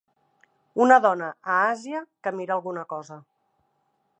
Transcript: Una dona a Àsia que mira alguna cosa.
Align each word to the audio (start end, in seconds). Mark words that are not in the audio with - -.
Una 0.85 0.95
dona 1.03 1.27
a 1.55 1.57
Àsia 1.73 2.01
que 2.25 2.33
mira 2.39 2.57
alguna 2.59 2.85
cosa. 2.95 3.19